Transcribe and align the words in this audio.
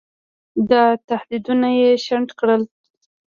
دا 0.69 0.83
تهدیدونه 1.09 1.69
یې 1.79 1.89
شنډ 2.05 2.29
کړل. 2.39 2.61